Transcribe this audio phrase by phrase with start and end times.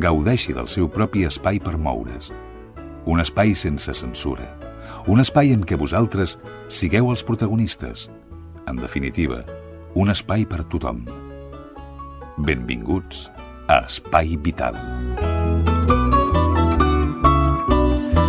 [0.00, 2.32] gaudeixi del seu propi espai per moure's.
[3.08, 4.46] Un espai sense censura.
[5.08, 6.36] Un espai en què vosaltres
[6.68, 8.08] sigueu els protagonistes.
[8.68, 9.42] En definitiva,
[9.94, 11.04] un espai per tothom.
[12.38, 13.28] Benvinguts
[13.68, 14.76] a Espai Vital.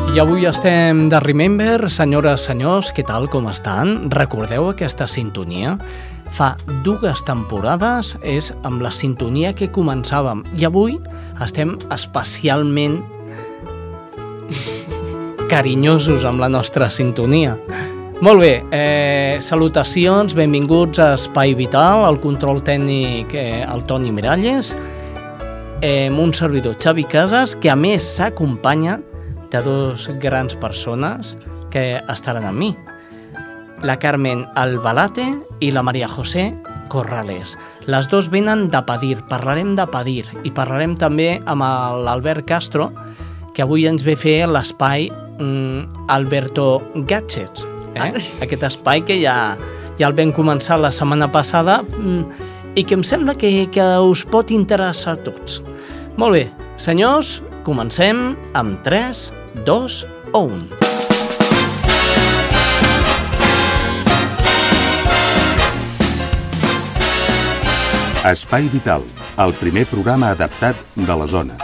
[0.09, 4.09] I avui estem de Remember, senyores, senyors, què tal, com estan?
[4.09, 5.75] Recordeu aquesta sintonia?
[6.35, 6.53] Fa
[6.85, 10.99] dues temporades és amb la sintonia que començàvem i avui
[11.44, 12.99] estem especialment
[15.50, 17.57] carinyosos amb la nostra sintonia.
[18.22, 24.75] Molt bé, eh, salutacions, benvinguts a Espai Vital, al control tècnic eh, el Toni Miralles,
[25.81, 29.00] eh, un servidor Xavi Casas, que a més s'acompanya
[29.50, 31.38] de dos grans persones
[31.72, 32.75] que estaran amb mi,
[33.83, 35.25] la Carmen Albalate
[35.59, 36.53] i la Maria José
[36.89, 37.55] Corrales.
[37.88, 41.63] Les dos venen de Padir, parlarem de Padir i parlarem també amb
[42.05, 42.89] l'Albert Castro,
[43.53, 48.13] que avui ens ve fer l'espai mm, Alberto Gadgets, eh?
[48.44, 49.55] aquest espai que ja,
[50.00, 52.45] ja el vam començar la setmana passada mm,
[52.80, 55.61] i que em sembla que, que us pot interessar a tots.
[56.19, 56.45] Molt bé,
[56.77, 59.25] senyors, comencem amb 3,
[59.66, 60.88] 2 o 1.
[68.30, 69.01] Espai Vital,
[69.41, 71.62] el primer programa adaptat de les zones.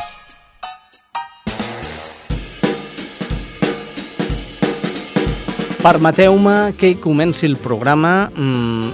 [5.83, 8.89] Permeteu-me que comenci el programa mmm,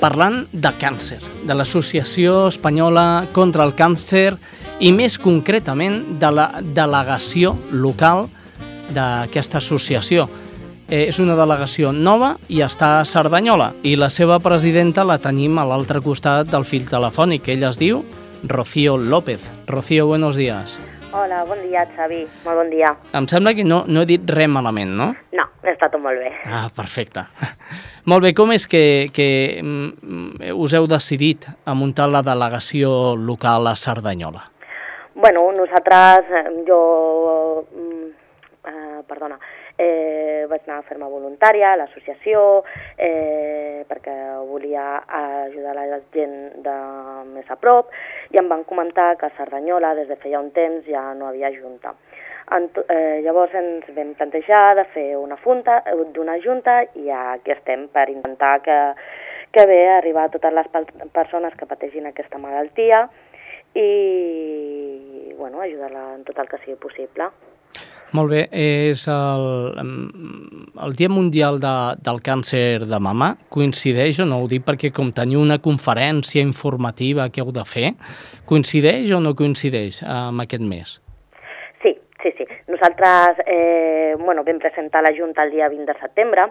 [0.00, 4.38] parlant de càncer, de l'Associació Espanyola contra el Càncer
[4.80, 8.24] i més concretament de la delegació local
[8.96, 10.30] d'aquesta associació.
[10.92, 15.56] Eh, és una delegació nova i està a Cerdanyola i la seva presidenta la tenim
[15.56, 17.46] a l'altre costat del fil telefònic.
[17.48, 18.02] Ella es diu
[18.44, 19.46] Rocío López.
[19.66, 20.74] Rocío, buenos días.
[21.16, 22.26] Hola, bon dia, Xavi.
[22.44, 22.90] Molt bon dia.
[23.16, 25.06] Em sembla que no, no he dit res malament, no?
[25.32, 26.34] No, està tot molt bé.
[26.44, 27.24] Ah, perfecte.
[28.12, 28.84] molt bé, com és que,
[29.16, 29.30] que
[29.62, 34.44] mm, us heu decidit a muntar la delegació local a Cerdanyola?
[35.16, 37.64] Bueno, nosaltres, eh, jo,
[38.68, 39.40] eh, perdona,
[39.82, 42.62] eh, vaig anar a fer-me voluntària a l'associació
[42.96, 44.14] eh, perquè
[44.48, 46.76] volia ajudar la gent de
[47.32, 47.90] més a prop
[48.30, 51.52] i em van comentar que a Cerdanyola des de feia un temps ja no havia
[51.56, 51.94] junta.
[52.52, 55.80] En, eh, llavors ens vam plantejar de fer una funta
[56.14, 58.78] d'una junta i aquí estem per intentar que,
[59.54, 60.68] que bé arribar a totes les
[61.14, 63.06] persones que pateixin aquesta malaltia
[63.74, 67.30] i bueno, ajudar-la en tot el que sigui possible.
[68.12, 69.44] Molt bé, és el,
[70.84, 71.72] el Dia Mundial de,
[72.04, 74.42] del Càncer de Mama, coincideix o no?
[74.42, 77.94] Ho dic perquè com teniu una conferència informativa que heu de fer,
[78.48, 80.98] coincideix o no coincideix amb aquest mes?
[81.80, 82.48] Sí, sí, sí.
[82.68, 86.50] Nosaltres eh, bueno, vam presentar la Junta el dia 20 de setembre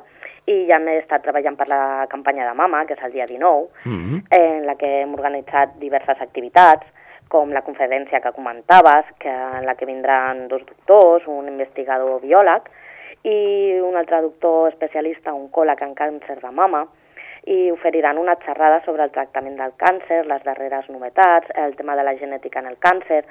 [0.50, 3.70] i ja hem estat treballant per la campanya de Mama, que és el dia 19,
[3.86, 4.24] mm -hmm.
[4.34, 6.90] en la que hem organitzat diverses activitats,
[7.32, 12.68] com la conferència que comentaves, que, en la que vindran dos doctors, un investigador biòleg
[13.24, 16.84] i un altre doctor especialista, un còleg en càncer de mama,
[17.46, 22.04] i oferiran una xerrada sobre el tractament del càncer, les darreres novetats, el tema de
[22.06, 23.24] la genètica en el càncer,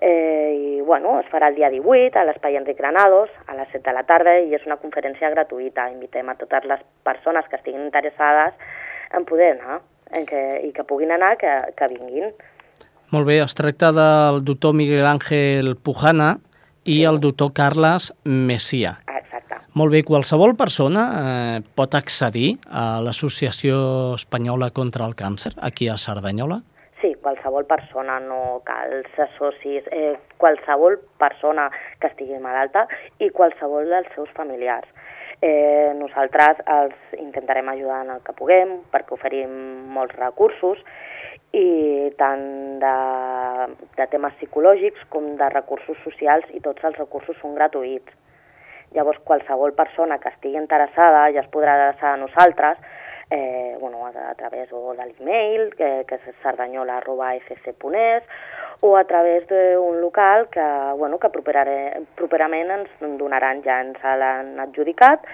[0.00, 3.84] eh, i bueno, es farà el dia 18 a l'Espai Enric Granados a les 7
[3.84, 5.90] de la tarda i és una conferència gratuïta.
[5.92, 8.54] Invitem a totes les persones que estiguin interessades
[9.12, 9.82] en poder anar
[10.16, 12.32] en que, i que puguin anar, que, que vinguin.
[13.10, 16.36] Molt bé, es tracta del doctor Miguel Ángel Pujana
[16.84, 17.06] i sí.
[17.08, 18.92] el doctor Carles Messia.
[19.10, 19.58] Exacte.
[19.74, 23.80] Molt bé, qualsevol persona eh, pot accedir a l'Associació
[24.14, 26.60] Espanyola contra el Càncer aquí a Cerdanyola?
[27.02, 31.66] Sí, qualsevol persona, no cal ser socis, eh, qualsevol persona
[31.98, 32.86] que estigui malalta
[33.18, 34.86] i qualsevol dels seus familiars.
[35.42, 39.50] Eh, nosaltres els intentarem ajudar en el que puguem perquè oferim
[39.90, 40.78] molts recursos
[41.56, 42.44] i tant
[42.82, 42.94] de,
[43.96, 48.14] de temes psicològics com de recursos socials i tots els recursos són gratuïts.
[48.94, 52.78] Llavors, qualsevol persona que estigui interessada ja es podrà adreçar a nosaltres
[53.30, 58.26] eh, bueno, a, a través o de l'email, que, que és sardanyola.fc.es,
[58.82, 60.66] o a través d'un local que,
[60.98, 65.26] bueno, que properament ens donaran, ja ens l'han adjudicat,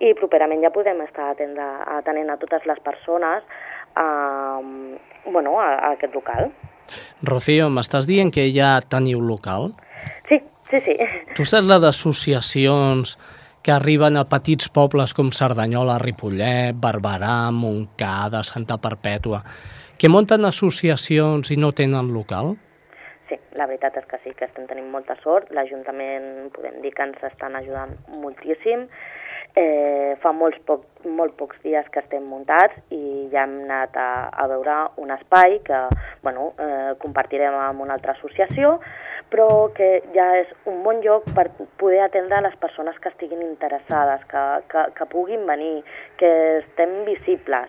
[0.00, 1.66] i properament ja podem estar atendre,
[1.98, 3.44] atenent a totes les persones
[4.00, 4.06] a,
[5.26, 6.50] bueno, a, a aquest local.
[7.22, 9.72] Rocío, m'estàs dient que ja teniu local?
[10.28, 10.40] Sí,
[10.70, 10.96] sí, sí.
[11.36, 13.16] Tu saps la d'associacions
[13.62, 19.44] que arriben a petits pobles com Cerdanyola, Ripollet, Barberà, Montcada, Santa Perpètua,
[19.98, 22.56] que munten associacions i no tenen local?
[23.30, 25.52] Sí, la veritat és que sí, que estem tenint molta sort.
[25.54, 28.88] L'Ajuntament podem dir que ens estan ajudant moltíssim.
[29.52, 34.30] Eh, fa molts poc, molt pocs dies que estem muntats i ja hem anat a,
[34.32, 35.80] a veure un espai que
[36.22, 38.78] bueno, eh, compartirem amb una altra associació,
[39.28, 41.50] però que ja és un bon lloc per
[41.80, 45.82] poder atendre les persones que estiguin interessades, que, que, que puguin venir,
[46.16, 46.32] que
[46.62, 47.68] estem visibles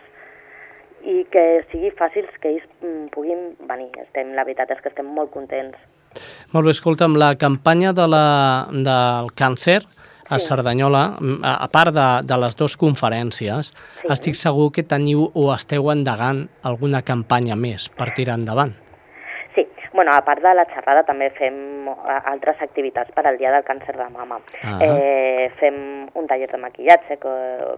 [1.03, 3.89] i que sigui fàcil que ells mm, puguin venir.
[4.05, 5.75] Estem, la veritat és que estem molt contents.
[6.53, 8.25] Molt bé, escolta'm, la campanya de la,
[8.71, 9.81] del càncer
[10.33, 10.49] a sí.
[10.49, 11.03] Cerdanyola,
[11.41, 14.07] a, a part de, de les dues conferències, sí.
[14.13, 18.73] estic segur que teniu o esteu endegant alguna campanya més per tirar endavant.
[19.93, 21.85] Bueno, a part de la xerrada també fem
[22.25, 24.39] altres activitats per al Dia del Càncer de Mama.
[24.65, 24.79] Ah.
[24.81, 25.77] Eh, fem
[26.17, 27.33] un taller de maquillatge que,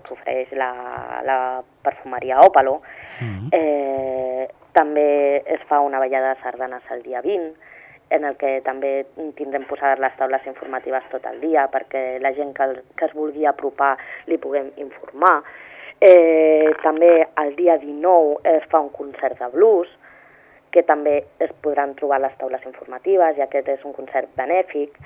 [0.05, 0.71] que ofereix la,
[1.27, 1.37] la
[1.83, 2.79] perfumeria Òpalo.
[2.79, 3.49] Uh mm-hmm.
[3.51, 3.59] -huh.
[3.59, 7.51] eh, també es fa una ballada de sardanes el dia 20,
[8.09, 9.05] en el que també
[9.37, 13.47] tindrem posades les taules informatives tot el dia perquè la gent que, que es vulgui
[13.49, 13.95] apropar
[14.29, 15.39] li puguem informar.
[16.01, 19.89] Eh, també el dia 19 es fa un concert de blues,
[20.75, 24.97] que també es podran trobar les taules informatives, i aquest és un concert benèfic.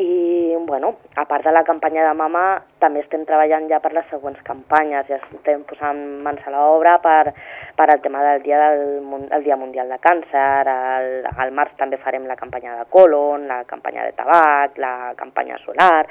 [0.00, 2.42] I, bueno, a part de la campanya de mama,
[2.80, 7.34] també estem treballant ja per les següents campanyes, ja estem posant mans a l'obra per,
[7.76, 11.10] per al tema del dia, del, el dia Mundial de Càncer, al,
[11.44, 16.06] al març també farem la campanya de colon, la campanya de tabac, la campanya solar...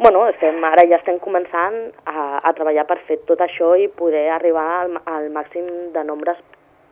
[0.00, 1.74] Bueno, estem, ara ja estem començant
[2.08, 6.40] a, a treballar per fer tot això i poder arribar al, al màxim de nombres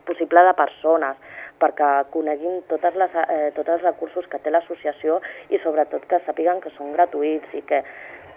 [0.05, 1.17] possible de persones
[1.61, 5.21] perquè coneguin totes les, eh, tots els recursos que té l'associació
[5.51, 7.83] i sobretot que sàpiguen que són gratuïts i que,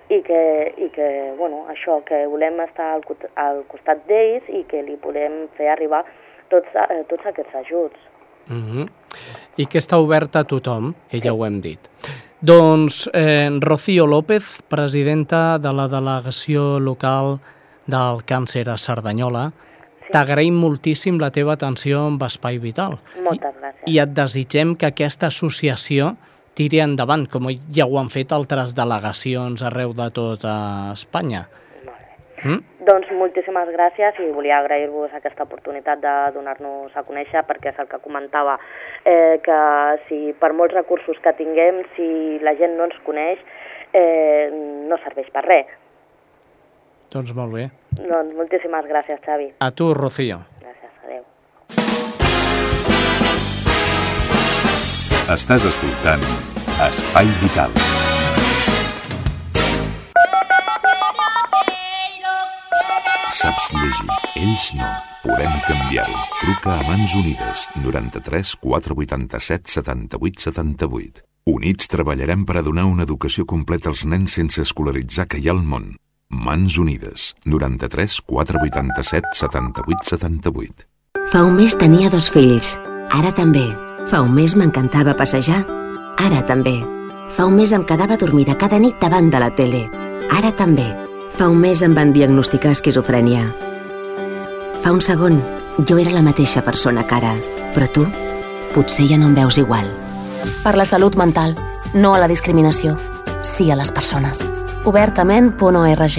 [0.10, 0.42] i que,
[0.78, 5.46] i que bueno, això, que volem estar al, al costat d'ells i que li podem
[5.58, 6.04] fer arribar
[6.50, 8.10] tots, eh, tots aquests ajuts.
[8.48, 8.90] Mm -hmm.
[9.58, 11.80] I que està oberta a tothom, que ja ho hem dit.
[12.42, 17.40] Doncs eh, Rocío López, presidenta de la delegació local
[17.86, 19.52] del càncer a Cerdanyola,
[20.12, 22.98] T'agraïm moltíssim la teva atenció amb Espai Vital.
[23.24, 23.86] Moltes gràcies.
[23.88, 26.16] I, I et desitgem que aquesta associació
[26.58, 30.54] tiri endavant, com ja ho han fet altres delegacions arreu de tota
[30.94, 31.46] Espanya.
[32.42, 32.62] Mm?
[32.88, 37.90] Doncs moltíssimes gràcies i volia agrair-vos aquesta oportunitat de donar-nos a conèixer perquè és el
[37.92, 38.58] que comentava,
[39.06, 39.60] eh, que
[40.08, 43.40] si per molts recursos que tinguem, si la gent no ens coneix,
[43.94, 44.50] eh,
[44.90, 45.70] no serveix per res.
[47.12, 47.68] Doncs molt bé.
[47.98, 49.50] Doncs moltíssimes gràcies, Xavi.
[49.60, 50.40] A tu, Rocío.
[50.64, 51.24] Gràcies, adeu.
[55.36, 56.24] Estàs escoltant
[56.88, 57.76] Espai Vital.
[63.42, 64.08] Saps llegir?
[64.38, 64.88] Ells no.
[65.26, 66.20] Podem canviar-ho.
[66.40, 71.26] Truca a Mans Unides 93 487 78 78.
[71.50, 75.56] Units treballarem per a donar una educació completa als nens sense escolaritzar que hi ha
[75.58, 75.92] al món.
[76.32, 80.88] Mans Unides, 93 487 78 78.
[81.28, 82.78] Fa un mes tenia dos fills.
[83.12, 83.66] Ara també.
[84.08, 85.66] Fa un mes m'encantava passejar.
[86.18, 86.80] Ara també.
[87.32, 89.84] Fa un mes em quedava dormida cada nit davant de la tele.
[90.32, 90.88] Ara també.
[91.36, 93.44] Fa un mes em van diagnosticar esquizofrènia.
[94.82, 95.42] Fa un segon,
[95.88, 97.36] jo era la mateixa persona que ara,
[97.76, 98.08] però tu
[98.72, 99.92] potser ja no em veus igual.
[100.64, 101.56] Per la salut mental,
[101.94, 102.96] no a la discriminació,
[103.44, 104.42] sí a les persones
[104.86, 106.16] obertament.org.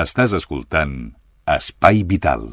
[0.00, 0.94] Estàs escoltant
[1.44, 2.48] Espai Vital.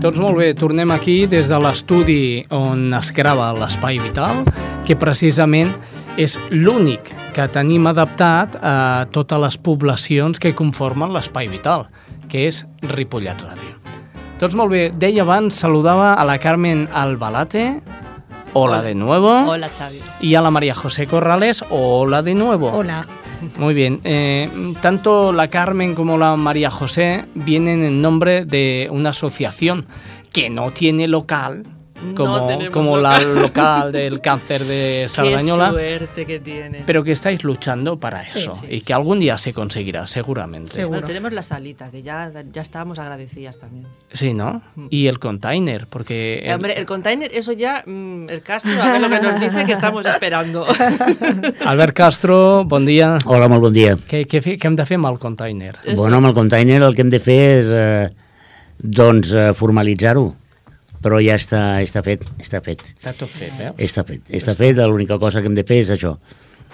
[0.00, 4.44] Doncs molt bé, tornem aquí des de l'estudi on es grava l'Espai Vital,
[4.86, 5.74] que precisament
[6.16, 11.84] és l'únic que tenim adaptat a totes les poblacions que conformen l'Espai Vital
[12.28, 13.74] que és Ripollet Ràdio.
[14.40, 17.80] Doncs molt bé, deia abans, saludava a la Carmen Albalate,
[18.52, 19.30] hola, hola de nuevo.
[19.50, 20.00] Hola, Xavi.
[20.20, 22.70] Y a la María José Corrales, hola de nuevo.
[22.70, 23.06] Hola.
[23.58, 24.48] Muy bien, eh,
[24.80, 29.84] tanto la Carmen como la María José vienen en nombre de una asociación
[30.32, 31.62] que no tiene local,
[32.14, 33.42] como, tenemos como la local.
[33.42, 35.72] local del cáncer de Sardañola.
[35.74, 36.82] Qué suerte que tienen.
[36.86, 38.84] Pero que estáis luchando para Sí, eso sí, y sí.
[38.84, 40.84] que algún día se conseguirá, seguramente.
[40.84, 43.86] Bueno, tenemos la salita, que ya, ya estábamos agradecidas también.
[44.12, 44.62] Sí, ¿no?
[44.90, 46.42] Y el container, porque...
[46.44, 49.64] Eh, hombre, el container, eso ya, mm, el Castro, a ver lo que nos dice
[49.64, 50.64] que estamos esperando.
[51.66, 53.18] Albert Castro, bon dia.
[53.24, 53.96] Hola, molt bon dia.
[54.08, 55.74] Què, què, fe- què hem de fer amb el container?
[55.96, 58.08] Bueno, amb el container el que hem de fer és eh,
[58.82, 60.26] doncs, eh, formalitzar-ho,
[61.04, 62.82] però ja està, està fet, està fet.
[62.96, 63.72] Està tot fet, eh?
[63.84, 66.16] Està fet, està fet, l'única cosa que hem de fer és això,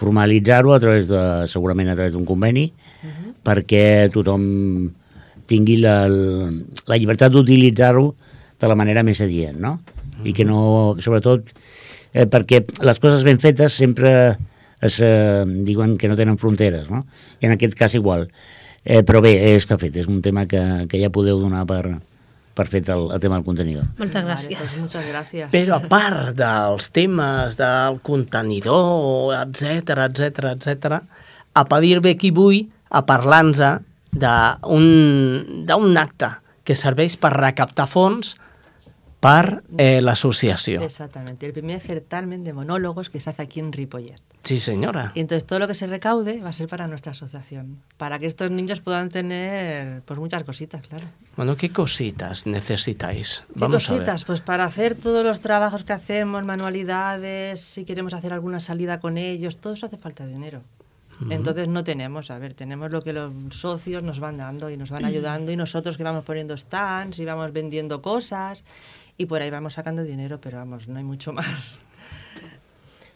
[0.02, 2.68] formalitzar-ho a través de, segurament a través d'un conveni,
[3.42, 4.44] perquè tothom
[5.50, 8.06] tingui la, la llibertat d'utilitzar-ho
[8.62, 9.76] de la manera més adient, no?
[10.22, 11.50] I que no, sobretot,
[12.14, 14.12] eh, perquè les coses ben fetes sempre
[14.82, 17.04] es eh, diuen que no tenen fronteres, no?
[17.40, 18.28] I en aquest cas igual.
[18.84, 21.98] Eh, però bé, eh, està fet, és un tema que, que ja podeu donar per,
[22.54, 23.84] per fet el, el tema del contenidor.
[23.98, 24.58] Moltes Vale, gràcies.
[24.58, 25.50] pues muchas gracias.
[25.52, 31.00] Però a part dels temes del contenidor, etc etc etc,
[31.54, 33.60] a pedir-ve qui vull a parlar-nos
[34.12, 36.30] d'un acte
[36.64, 38.34] que serveix per recaptar fons
[39.22, 40.82] per eh, l'associació.
[40.82, 44.18] Exactamente, el primer certamen de monólogos que se hace aquí en Ripollet.
[44.42, 45.12] Sí, senyora.
[45.14, 48.26] Y entonces todo lo que se recaude va a ser para nuestra asociación, para que
[48.26, 51.04] estos niños puedan tener pues muchas cositas, claro.
[51.36, 53.44] Bueno, ¿qué cositas necesitáis?
[53.46, 54.00] ¿Qué Vamos a ver.
[54.00, 54.24] cositas?
[54.24, 59.18] Pues para hacer todos los trabajos que hacemos, manualidades, si queremos hacer alguna salida con
[59.18, 60.62] ellos, todo eso hace falta dinero.
[61.30, 64.90] Entonces no tenemos, a ver, tenemos lo que los socios nos van dando y nos
[64.90, 68.64] van ayudando y nosotros que vamos poniendo stands y vamos vendiendo cosas
[69.18, 71.78] y por ahí vamos sacando dinero, pero vamos, no hay mucho más.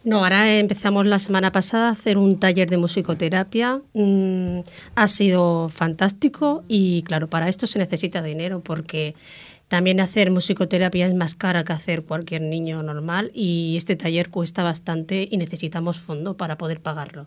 [0.05, 3.83] No, ahora empezamos la semana pasada a hacer un taller de musicoterapia.
[3.93, 4.61] Mm,
[4.95, 9.17] ha sido fantástico y claro, para esto se necesita dinero porque
[9.67, 14.62] también hacer musicoterapia es más cara que hacer cualquier niño normal y este taller cuesta
[14.62, 17.26] bastante y necesitamos fondo para poder pagarlo.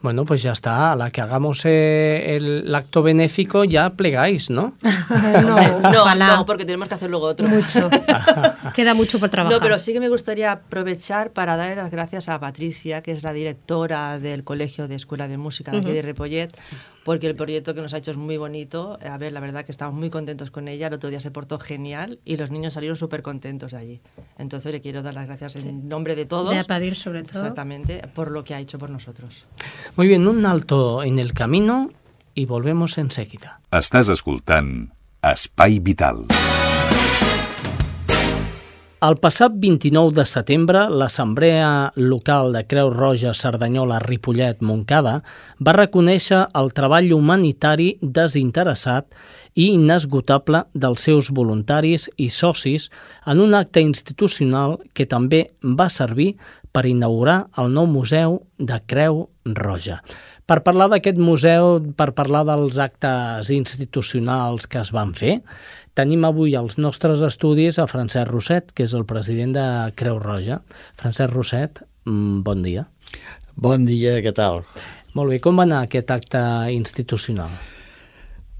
[0.00, 0.92] Bueno, pues ya está.
[0.92, 4.74] A la que hagamos eh, el acto benéfico ya plegáis, ¿no?
[5.42, 6.36] no, No, ojalá.
[6.36, 7.48] no, porque tenemos que hacer luego otro.
[7.48, 7.88] Mucho.
[8.74, 9.58] Queda mucho por trabajar.
[9.58, 13.22] No, pero sí que me gustaría aprovechar para dar las gracias a Patricia, que es
[13.22, 16.56] la directora del Colegio de Escuela de Música de aquí de Repollet,
[17.06, 18.98] porque el proyecto que nos ha hecho es muy bonito.
[19.00, 20.88] A ver, la verdad que estamos muy contentos con ella.
[20.88, 24.00] El otro día se portó genial y los niños salieron súper contentos de allí.
[24.38, 26.50] Entonces le quiero dar las gracias en nombre de todos.
[26.50, 27.42] De Apadir, sobre todo.
[27.42, 29.44] Exactamente, por lo que ha hecho por nosotros.
[29.94, 31.92] Muy bien, un alto en el camino
[32.34, 33.60] y volvemos enseguida.
[33.70, 34.90] Estàs escoltant
[35.22, 36.26] Espai Vital.
[39.04, 45.18] El passat 29 de setembre, l'Assemblea Local de Creu Roja Cerdanyola Ripollet Montcada
[45.60, 49.12] va reconèixer el treball humanitari desinteressat
[49.52, 52.88] i inesgotable dels seus voluntaris i socis
[53.28, 56.32] en un acte institucional que també va servir
[56.72, 60.00] per inaugurar el nou Museu de Creu Roja.
[60.46, 65.40] Per parlar d'aquest museu, per parlar dels actes institucionals que es van fer,
[65.96, 70.60] tenim avui als nostres estudis a Francesc Roset, que és el president de Creu Roja.
[71.00, 72.86] Francesc Roset, mm, bon dia.
[73.56, 74.64] Bon dia, què tal?
[75.16, 76.42] Molt bé, com va anar aquest acte
[76.74, 77.50] institucional?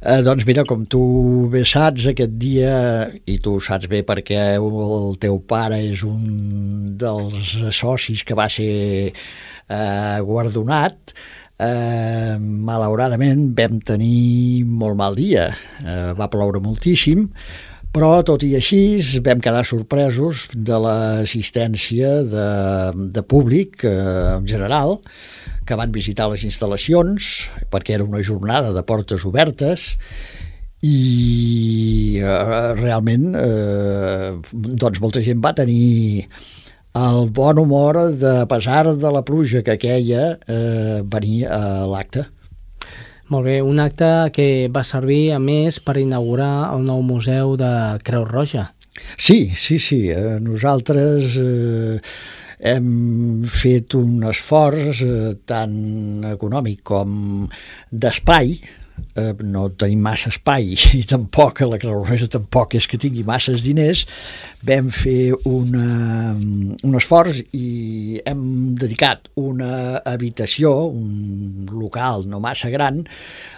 [0.00, 4.56] Eh, doncs mira, com tu bé saps, aquest dia, i tu ho saps bé perquè
[4.56, 9.12] el teu pare és un dels socis que va ser
[9.68, 11.16] eh, guardonat,
[11.60, 15.48] eh, malauradament vam tenir molt mal dia.
[15.82, 17.26] Eh, va ploure moltíssim,
[17.96, 22.48] però tot i així vam quedar sorpresos de l'assistència de,
[23.14, 24.98] de públic eh, en general,
[25.66, 29.94] que van visitar les instal·lacions, perquè era una jornada de portes obertes,
[30.84, 36.26] i eh, realment eh, doncs molta gent va tenir
[36.96, 42.24] el bon humor de, a pesar de la pluja que queia, eh, venir a l'acte.
[43.28, 47.70] Molt bé, un acte que va servir, a més, per inaugurar el nou museu de
[48.06, 48.68] Creu Roja.
[49.18, 50.06] Sí, sí, sí.
[50.14, 51.98] Eh, nosaltres eh,
[52.72, 57.48] hem fet un esforç eh, tant econòmic com
[57.90, 58.54] d'espai,
[59.16, 63.64] eh, no tenim massa espai i tampoc la Creu Roja tampoc és que tingui masses
[63.64, 64.04] diners,
[64.66, 68.44] vam fer una, un esforç i hem
[68.78, 73.02] dedicat una habitació, un local no massa gran,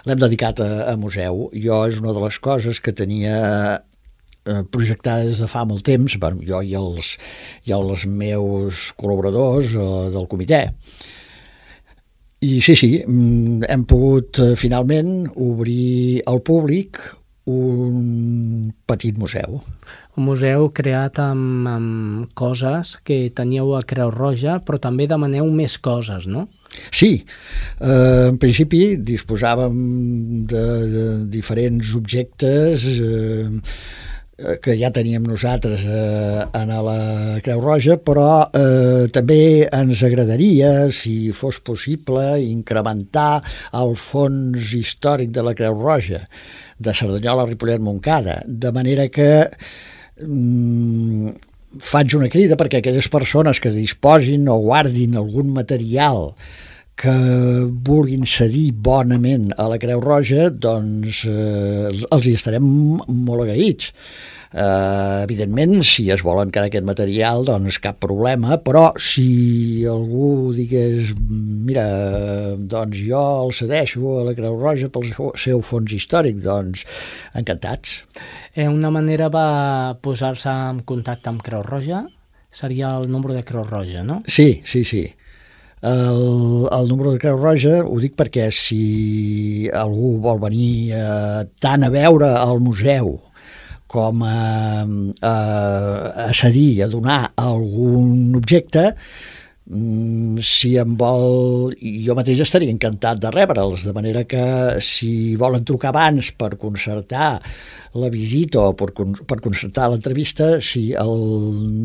[0.07, 1.47] l'hem dedicat a, a museu.
[1.53, 3.37] Jo és una de les coses que tenia
[3.79, 7.15] eh, projectades de fa molt temps, bueno, jo i els,
[7.67, 10.67] i els meus col·laboradors eh, del comitè.
[12.39, 17.01] I sí, sí, mm, hem pogut eh, finalment obrir al públic
[17.49, 19.59] un petit museu.
[20.15, 25.77] Un museu creat amb, amb coses que teníeu a Creu Roja, però també demaneu més
[25.83, 26.47] coses, no?
[26.93, 27.25] Sí,
[27.81, 29.79] eh, en principi disposàvem
[30.47, 33.49] de, de diferents objectes eh,
[34.61, 36.99] que ja teníem nosaltres eh, en la
[37.43, 43.41] Creu Roja, però eh, també ens agradaria, si fos possible, incrementar
[43.75, 46.23] el fons històric de la Creu Roja,
[46.79, 49.29] de Cerdanyola, Ripollet, Montcada, de manera que
[50.23, 51.35] mm,
[51.83, 56.31] faig una crida perquè aquelles persones que disposin o guardin algun material
[56.99, 57.13] que
[57.87, 63.93] vulguin cedir bonament a la Creu Roja, doncs eh, els hi estarem molt agraïts.
[64.49, 71.13] Eh, evidentment, si es volen quedar aquest material, doncs cap problema, però si algú digués,
[71.69, 71.85] mira,
[72.57, 76.83] doncs jo el cedeixo a la Creu Roja pel seu fons històric, doncs
[77.37, 78.01] encantats.
[78.55, 82.07] Eh, una manera va posar-se en contacte amb Creu Roja
[82.51, 84.23] seria el número de Creu Roja, no?
[84.25, 85.05] Sí, sí, sí.
[85.81, 91.87] El, el número de Creu Roja ho dic perquè si algú vol venir eh, tant
[91.87, 93.13] a veure al museu
[93.89, 94.83] com a,
[95.23, 95.35] a,
[96.27, 98.91] a cedir, a donar algun objecte,
[99.69, 104.41] si em vol, jo mateix estaria encantat de rebre'ls, de manera que
[104.81, 107.37] si volen trucar abans per concertar
[107.93, 108.89] la visita o per,
[109.29, 111.13] per concertar l'entrevista, si el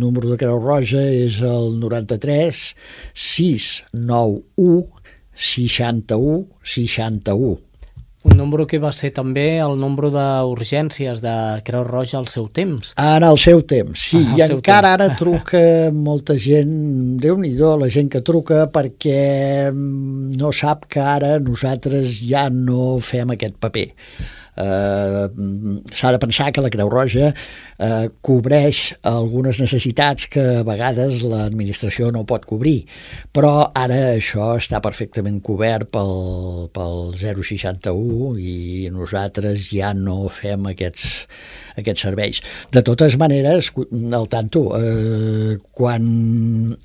[0.01, 2.65] número de Creu Roja és el 93
[3.13, 4.89] 691
[5.35, 7.74] 61 61
[8.25, 11.35] un número que va ser també el número d'urgències de
[11.67, 12.95] Creu Roja al seu temps.
[13.01, 14.23] En el seu temps, sí.
[14.25, 15.11] Ah, I encara temps.
[15.11, 21.37] ara truca molta gent, déu nhi la gent que truca perquè no sap que ara
[21.39, 23.91] nosaltres ja no fem aquest paper
[24.57, 25.29] eh,
[25.93, 27.35] s'ha de pensar que la Creu Roja
[27.79, 32.85] eh, cobreix algunes necessitats que a vegades l'administració no pot cobrir,
[33.35, 41.27] però ara això està perfectament cobert pel, pel 061 i nosaltres ja no fem aquests,
[41.81, 42.41] aquests serveis.
[42.75, 43.71] De totes maneres,
[44.15, 46.05] al tanto, eh, quan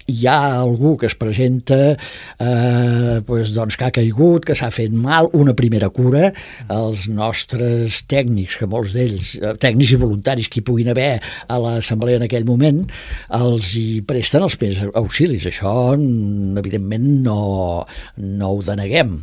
[0.09, 4.93] hi ha algú que es presenta eh, pues, doncs, que ha caigut, que s'ha fet
[4.93, 6.29] mal, una primera cura,
[6.73, 11.59] els nostres tècnics, que molts d'ells, eh, tècnics i voluntaris que hi puguin haver a
[11.59, 12.85] l'assemblea en aquell moment,
[13.35, 15.47] els hi presten els més auxilis.
[15.49, 15.93] Això,
[16.59, 17.41] evidentment, no,
[18.15, 19.19] no ho deneguem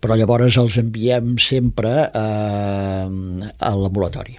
[0.00, 3.06] però llavors els enviem sempre eh,
[3.58, 4.36] a l'ambulatori.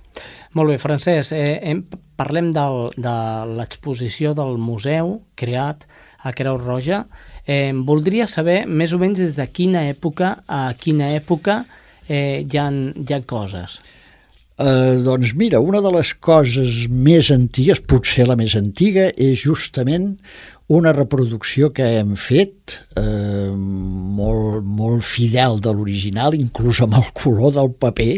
[0.55, 1.83] Molt bé, Francesc, eh, hem,
[2.17, 3.15] parlem del, de
[3.57, 5.83] l'exposició del museu creat
[6.23, 7.03] a Creu Roja.
[7.43, 11.61] Eh, voldria saber més o menys des de quina època a quina època
[12.07, 13.81] eh, hi, ha, hi ha coses.
[14.57, 20.15] Eh, doncs mira, una de les coses més antigues, potser la més antiga, és justament
[20.73, 27.53] una reproducció que hem fet eh, molt, molt fidel de l'original, inclús amb el color
[27.55, 28.15] del paper,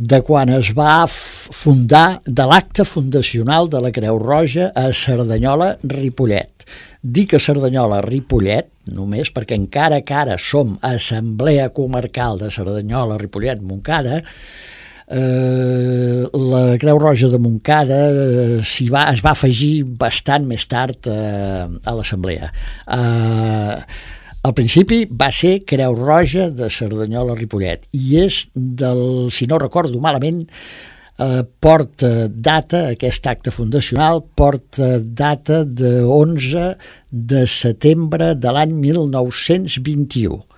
[0.00, 6.66] de quan es va fundar, de l'acte fundacional de la Creu Roja a Cerdanyola-Ripollet.
[7.02, 14.22] Dic a Cerdanyola-Ripollet només perquè encara que ara som Assemblea Comarcal de Cerdanyola-Ripollet-Moncada,
[15.12, 21.66] eh, la Creu Roja de Montcada eh, va, es va afegir bastant més tard eh,
[21.68, 22.48] a l'Assemblea.
[22.96, 23.76] Eh,
[24.42, 30.00] al principi va ser Creu Roja de Cerdanyola Ripollet i és del, si no recordo
[30.02, 30.42] malament,
[31.22, 36.72] eh, porta data, aquest acte fundacional, porta data de 11
[37.10, 40.51] de setembre de l'any 1921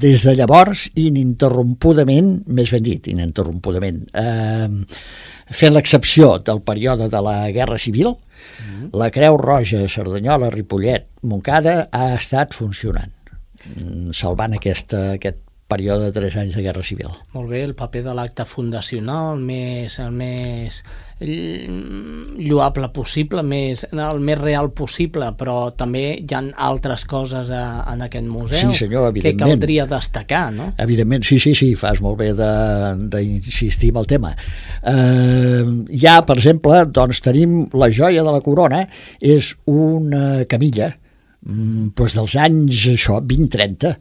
[0.00, 4.68] des de llavors, ininterrompudament, més ben dit, ininterrompudament, eh,
[5.56, 8.90] fent l'excepció del període de la Guerra Civil, mm -hmm.
[8.92, 13.12] la Creu Roja, Cerdanyola, Ripollet, Moncada ha estat funcionant,
[13.76, 17.10] mm, salvant aquesta, aquest període de 3 anys de Guerra Civil.
[17.34, 20.82] Molt bé, el paper de l'acte fundacional, el més, el més
[21.18, 28.04] lloable possible, més, el més real possible, però també hi ha altres coses a, en
[28.04, 30.70] aquest museu sí, senyor, que caldria destacar, no?
[30.82, 34.34] Evidentment, sí, sí, sí, fas molt bé d'insistir en el tema.
[34.86, 35.64] Eh,
[35.96, 38.84] ja, per exemple, doncs tenim la joia de la corona,
[39.18, 40.92] és una camilla,
[41.42, 43.96] mm, doncs dels anys, això, 20-30,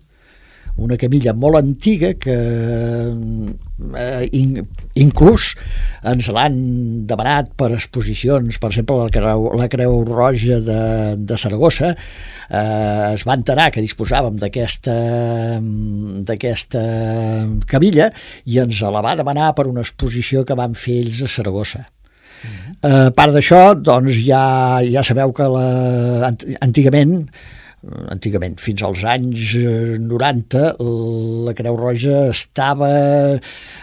[0.75, 4.59] una camilla molt antiga que eh, in,
[4.99, 5.53] inclús
[6.03, 6.57] ens l'han
[7.07, 10.81] demanat per exposicions, per exemple la Creu, la Creu Roja de,
[11.15, 14.95] de Saragossa eh, es va enterar que disposàvem d'aquesta
[16.27, 16.85] d'aquesta
[17.71, 18.11] camilla
[18.45, 21.85] i ens la va demanar per una exposició que van fer ells a Saragossa.
[22.45, 22.89] -huh.
[22.89, 26.31] eh, a part d'això, doncs ja, ja sabeu que la,
[26.65, 27.25] antigament
[28.13, 29.55] antigament, fins als anys
[30.01, 30.87] 90, eh,
[31.47, 32.89] la Creu Roja estava,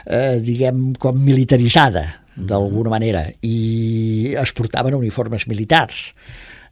[0.07, 6.13] eh, diguem, com militaritzada, d'alguna manera, i es portaven uniformes militars.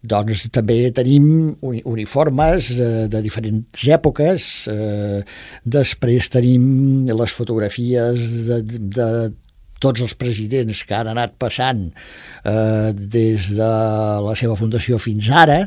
[0.01, 5.21] Doncs també tenim uniformes eh, de diferents èpoques, eh,
[5.65, 8.63] després tenim les fotografies de,
[8.97, 9.09] de
[9.81, 13.71] tots els presidents que han anat passant eh, des de
[14.25, 15.63] la seva fundació fins ara,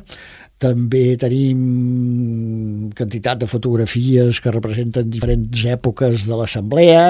[0.63, 7.03] també tenim quantitat de fotografies que representen diferents èpoques de l'assemblea,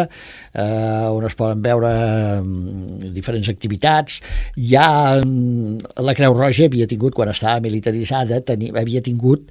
[0.54, 1.94] eh, on es poden veure
[2.42, 4.20] mm, diferents activitats.
[4.58, 4.88] Ja
[5.22, 9.48] mm, la Creu Roja havia tingut, quan estava militaritzada, tenia, havia tingut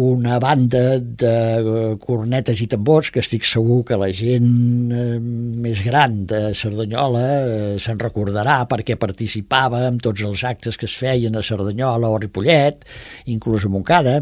[0.00, 4.48] una banda de eh, cornetes i tambors que estic segur que la gent
[4.96, 10.88] eh, més gran de Cerdanyola eh, se'n recordarà perquè participava en tots els actes que
[10.88, 12.86] es feien a Cerdanyola o a Ripollet,
[13.28, 14.16] inclús a Montcada,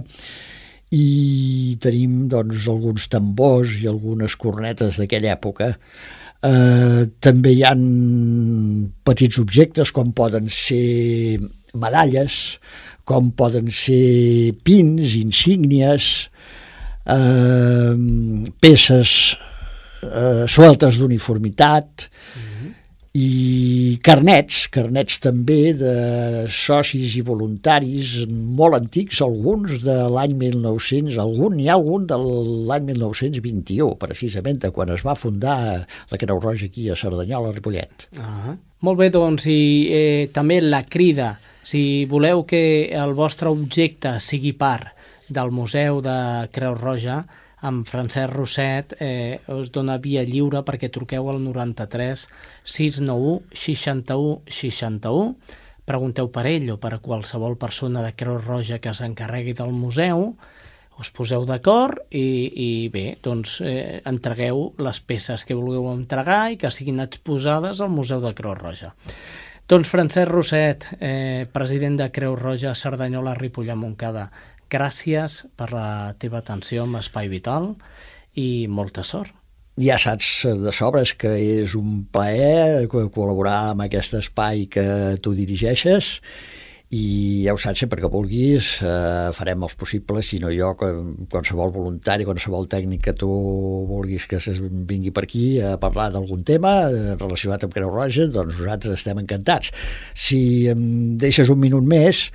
[0.90, 5.74] i tenim doncs, alguns tambors i algunes cornetes d'aquella època.
[6.42, 7.84] Eh, també hi han
[9.06, 11.38] petits objectes com poden ser
[11.78, 12.58] medalles,
[13.08, 16.28] com poden ser pins, insígnies,
[17.08, 17.94] eh,
[18.60, 19.14] peces
[20.04, 22.74] eh, sueltes d'uniformitat mm -hmm.
[23.14, 25.94] i carnets, carnets també de
[26.48, 32.16] socis i voluntaris molt antics, alguns de l'any 1900, algun, n'hi ha algun de
[32.68, 37.52] l'any 1921, precisament de quan es va fundar la Creu Roja aquí a Cerdanyola, a
[37.52, 38.08] Ripollet.
[38.20, 44.14] Ah, molt bé, doncs, i eh, també la crida si voleu que el vostre objecte
[44.24, 44.94] sigui part
[45.28, 47.18] del Museu de Creu Roja,
[47.60, 52.22] amb Francesc Rosset eh, us dona via lliure perquè truqueu al 93
[52.62, 55.34] 691 61 61
[55.88, 60.30] pregunteu per ell o per qualsevol persona de Creu Roja que s'encarregui del museu
[60.98, 66.58] us poseu d'acord i, i bé, doncs eh, entregueu les peces que vulgueu entregar i
[66.58, 68.90] que siguin exposades al Museu de Creu Roja.
[69.68, 74.30] Doncs Francesc Roset, eh, president de Creu Roja Cerdanyola Ripollà Montcada,
[74.72, 77.74] gràcies per la teva atenció amb Espai Vital
[78.32, 79.34] i molta sort.
[79.76, 86.22] Ja saps de sobres que és un plaer col·laborar amb aquest espai que tu dirigeixes
[86.88, 91.72] i ja ho saps, sempre que vulguis eh, farem els possibles, si no jo qualsevol
[91.74, 93.28] voluntari, qualsevol tècnic que tu
[93.90, 94.40] vulguis que
[94.88, 99.20] vingui per aquí a parlar d'algun tema eh, relacionat amb Creu Roja, doncs nosaltres estem
[99.20, 99.74] encantats.
[100.16, 100.40] Si
[100.72, 100.80] em
[101.20, 102.30] deixes un minut més,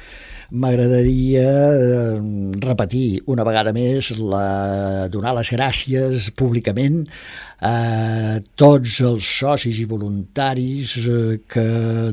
[0.54, 2.22] m'agradaria eh,
[2.62, 7.08] repetir una vegada més la, donar les gràcies públicament
[7.64, 11.64] a tots els socis i voluntaris eh, que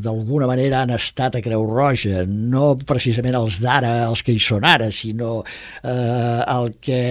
[0.03, 4.67] d'alguna manera han estat a Creu Roja, no precisament els d'ara, els que hi són
[4.69, 7.03] ara, sinó eh, el que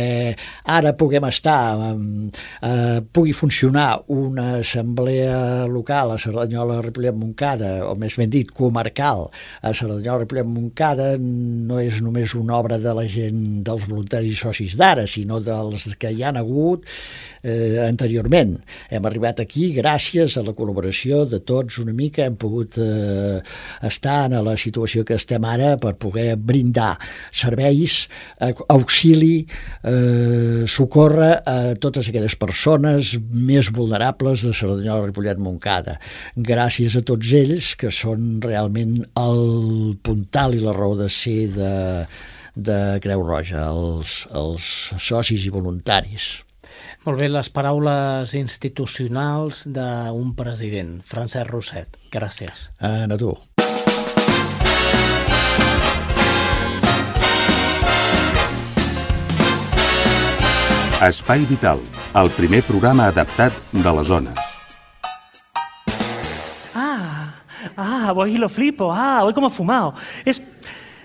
[0.72, 8.16] ara puguem estar, eh, pugui funcionar una assemblea local a Cerdanyola, Ripollet, Montcada, o més
[8.20, 9.28] ben dit, comarcal
[9.62, 14.80] a Cerdanyola, Ripollet, Montcada, no és només una obra de la gent, dels voluntaris socis
[14.80, 16.88] d'ara, sinó dels que hi han hagut
[17.44, 18.56] eh, anteriorment.
[18.90, 23.40] Hem arribat aquí gràcies a la col·laboració de tots una mica, hem pogut eh,
[23.88, 26.96] estar en la situació que estem ara per poder brindar
[27.32, 28.08] serveis,
[28.42, 29.46] eh, auxili,
[29.84, 36.00] eh, socórrer a totes aquelles persones més vulnerables de Cerdanyola, Ripollet, Montcada.
[36.36, 41.74] Gràcies a tots ells, que són realment el puntal i la raó de ser de,
[42.56, 46.49] de Creu Roja, els, els socis i voluntaris.
[47.06, 52.00] Molt bé, les paraules institucionals d'un president, Francesc Roset.
[52.12, 52.70] Gràcies.
[52.80, 53.34] Ah, a tu.
[61.00, 61.80] Espai Vital,
[62.20, 64.36] el primer programa adaptat de les zones.
[66.76, 67.32] Ah,
[67.78, 69.94] ah, voy lo flipo, ah, voy como fumado.
[70.26, 70.42] Es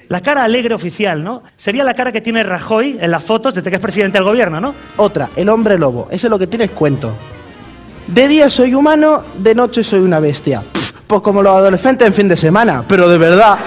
[0.09, 1.43] la cara alegre oficial, ¿no?
[1.57, 4.61] Sería la cara que tiene Rajoy en las fotos desde que es presidente del gobierno,
[4.61, 4.75] ¿no?
[4.97, 6.09] Otra, el hombre lobo.
[6.11, 7.11] Ese es lo que tienes cuento.
[8.07, 10.63] De día soy humano, de noche soy una bestia.
[11.07, 13.59] pues como los adolescentes en fin de semana, pero de verdad.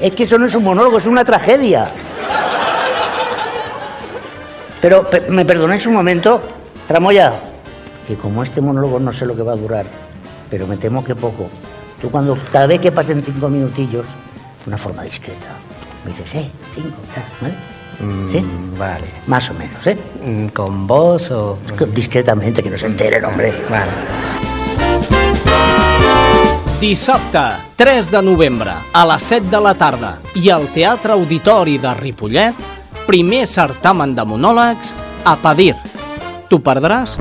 [0.00, 1.88] Es que eso no es un monólogo, es una tragedia.
[4.80, 6.40] Pero, pe- ¿me perdonáis un momento?
[6.86, 7.32] Tramoya,
[8.06, 9.86] que como este monólogo no sé lo que va a durar,
[10.48, 11.48] pero me temo que poco,
[12.00, 14.04] tú cuando, cada vez que pasen cinco minutillos,
[14.68, 15.56] una forma discreta,
[16.04, 17.54] me dices, eh, cinco, tal, ¿vale?
[18.30, 18.40] ¿Sí?
[18.40, 19.06] Mm, Vale.
[19.26, 19.98] Más o menos, ¿eh?
[20.22, 21.58] Mm, ¿Con vos o...?
[21.92, 23.52] Discretamente, que no se enteren, hombre.
[23.68, 23.90] Vale.
[26.80, 27.40] Dissabte,
[27.74, 32.54] 3 de novembre, a les 7 de la tarda, i al Teatre Auditori de Ripollet,
[33.08, 35.74] primer certamen de monòlegs a Padir.
[36.48, 37.18] T'ho perdràs?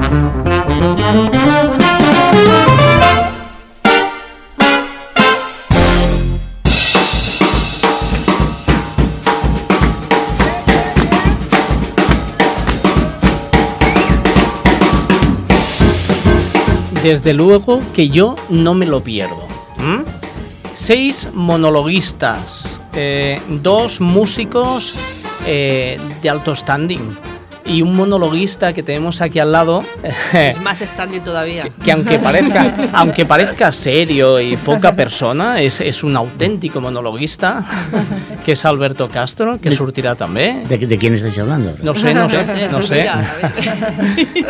[17.07, 19.47] Desde luego que yo no me lo pierdo.
[19.79, 20.03] ¿m?
[20.73, 24.93] Seis monologuistas, eh, dos músicos
[25.45, 27.17] eh, de alto standing
[27.67, 29.83] y un monologuista que tenemos aquí al lado.
[30.33, 31.67] Es más standing todavía.
[31.83, 37.63] que aunque parezca, aunque parezca serio y poca persona, es, es un auténtico monologuista,
[38.45, 40.67] que es Alberto Castro, que surtirá también.
[40.67, 41.75] ¿De, de quién estáis hablando?
[41.81, 43.09] No sé, no sé, no sé.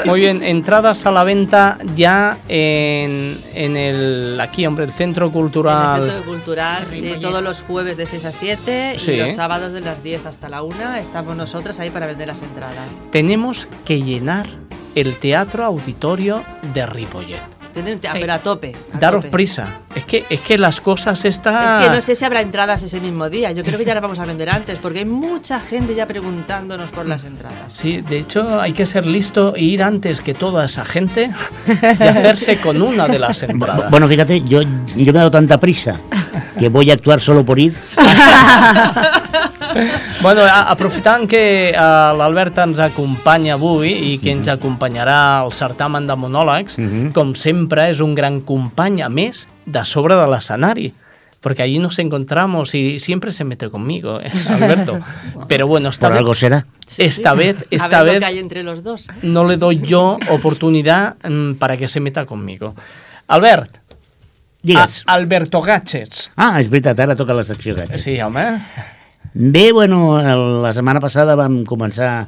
[0.05, 5.31] Muy bien, entradas a la venta ya en, en el aquí, hombre, el Centro En
[5.31, 6.01] el Cultural.
[6.03, 9.11] Centro Cultural, sí, todos los jueves de 6 a 7 Sí.
[9.13, 12.41] y los sábados de las 10 hasta la 1 estamos nosotros ahí para vender las
[12.41, 12.99] entradas.
[13.11, 14.47] Tenemos que llenar
[14.95, 16.43] el Teatro Auditorio
[16.73, 17.56] de Ripollet.
[17.83, 18.07] Tienen- Sí.
[18.21, 18.75] Pero a tope.
[18.93, 19.29] a Daros tope.
[19.31, 19.81] prisa.
[19.93, 21.81] Es que, es que las cosas están...
[21.81, 23.51] Es que no sé si habrá entradas ese mismo día.
[23.51, 26.89] Yo creo que ya las vamos a vender antes, porque hay mucha gente ya preguntándonos
[26.91, 27.73] por las entradas.
[27.73, 31.29] Sí, de hecho hay que ser listo e ir antes que toda esa gente
[31.67, 33.89] y hacerse con una de las entradas.
[33.89, 35.99] Bueno, fíjate, yo, yo me he dado tanta prisa
[36.59, 37.75] que voy a actuar solo por ir.
[40.23, 41.77] Bueno, aprofitant que eh,
[42.17, 46.79] l'Albert ens acompanya avui i que ens acompanyarà al certamen de monòlegs,
[47.13, 50.93] com sempre és un gran company, a més, de sobre de l'escenari.
[51.39, 54.99] Porque allí nos encontramos y siempre se mete conmigo, ¿eh, Alberto.
[55.47, 56.65] Pero bueno, esta Por vez, algo será.
[56.97, 59.07] esta vez, a esta ver lo vez que hay entre los dos.
[59.21, 62.73] no le doy yo oportunidad mm, para que se meta conmigo.
[63.27, 63.77] Albert,
[64.63, 65.03] Digues.
[65.05, 66.31] a- Alberto Gadgets.
[66.35, 67.99] Ah, és veritat, ara toca la secció gadget.
[67.99, 68.65] Sí, home.
[69.33, 70.17] Bé, bueno,
[70.63, 72.27] la setmana passada vam començar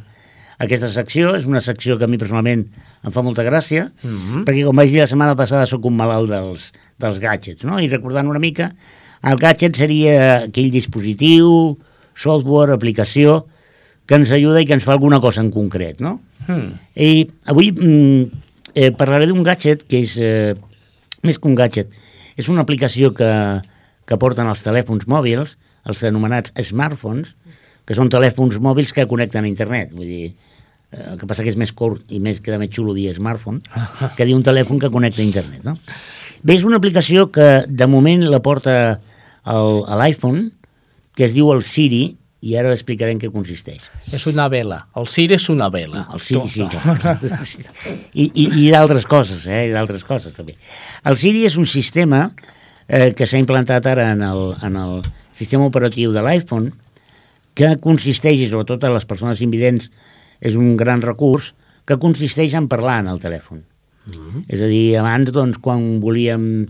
[0.60, 2.65] aquesta secció, és una secció que a mi personalment
[3.06, 4.43] em fa molta gràcia, mm -hmm.
[4.45, 7.80] perquè com vaig dir la setmana passada sóc un malalt dels, dels gadgets, no?
[7.80, 8.74] I recordant una mica,
[9.24, 11.78] el gadget seria aquell dispositiu,
[12.15, 13.48] software, aplicació,
[14.06, 16.19] que ens ajuda i que ens fa alguna cosa en concret, no?
[16.48, 16.74] Hmm.
[16.95, 18.24] I avui mm,
[18.74, 20.56] eh, parlaré d'un gadget que és, eh,
[21.24, 21.93] més que un gadget,
[22.36, 23.62] és una aplicació que,
[24.06, 27.36] que porten els telèfons mòbils, els anomenats smartphones,
[27.86, 29.93] que són telèfons mòbils que connecten a internet.
[29.93, 30.34] Vull dir,
[30.91, 33.62] el que passa que és més curt i més queda més xulo dir smartphone
[34.17, 35.63] que dir un telèfon que connecta a internet.
[35.67, 35.75] No?
[36.41, 38.73] Bé, és una aplicació que de moment la porta
[39.45, 40.52] el- a l'iPhone,
[41.15, 43.89] que es diu el Siri, i ara explicaré en què consisteix.
[44.15, 44.86] És una vela.
[44.95, 46.06] El Siri és una vela.
[46.13, 46.63] El Siri, sí.
[47.43, 47.65] sí.
[48.13, 49.65] I, i, i d'altres coses, eh?
[49.67, 50.56] I d'altres coses, també.
[51.04, 52.30] El Siri és un sistema
[52.88, 55.02] eh, que s'ha implantat ara en el, en el
[55.36, 56.71] sistema operatiu de l'iPhone,
[57.60, 59.89] que consisteix, i sobretot a les persones invidents
[60.39, 61.54] és un gran recurs,
[61.86, 63.63] que consisteix en parlar en el telèfon.
[64.06, 64.43] Mm -hmm.
[64.47, 66.67] És a dir, abans, doncs, quan volíem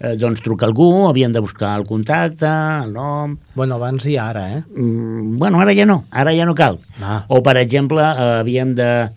[0.00, 3.36] eh, doncs, trucar algú, havíem de buscar el contacte, el nom...
[3.54, 4.62] Bueno, abans i ara, eh?
[4.76, 6.78] Mm, bueno, ara ja no, ara ja no cal.
[7.00, 7.24] Ah.
[7.28, 9.10] O, per exemple, eh, havíem de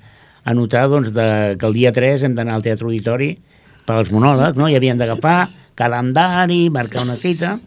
[0.44, 3.38] anotar doncs, de, que el dia 3 hem d'anar al Teatre Auditori
[3.86, 4.68] per als monòlegs, no?
[4.68, 7.58] i havíem d'agafar calendari, marcar una cita...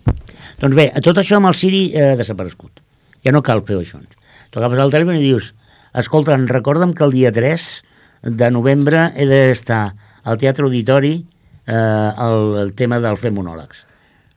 [0.56, 2.80] Doncs bé, tot això amb el Siri eh, desaparegut.
[3.20, 3.98] Ja no cal fer això.
[4.48, 5.50] Tu agafes el telèfon i dius
[6.00, 7.66] escolta, recorda'm que el dia 3
[8.22, 11.14] de novembre he d'estar al Teatre Auditori
[11.66, 13.84] eh, el, el tema del fer monòlegs.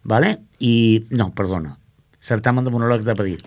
[0.03, 0.37] Vale?
[0.59, 1.75] I, no, perdona,
[2.23, 3.39] certamen de monòlegs de pedir.